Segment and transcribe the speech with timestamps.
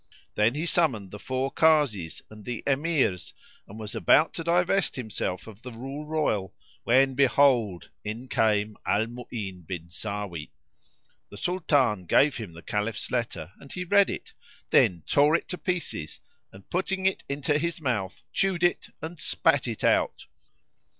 [0.33, 3.33] Then he summoned the four Kazis[FN#68] and the Emirs
[3.67, 9.05] and was about to divest himself of the rule royal, when behold, in came Al
[9.05, 10.49] Mu'ín bin Sáwí.
[11.29, 14.33] The Sultan gave him the Caliph's letter and he read it,
[14.71, 16.19] then tore it to pieces
[16.51, 20.25] and putting it into his mouth, chewed it[FN#69] and spat it out.